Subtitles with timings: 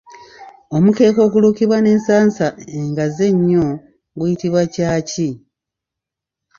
[0.75, 3.65] Omukeeka ogulukibwa n'ensansa engazi ennyo
[4.17, 5.29] guyitibwa Ccaaci.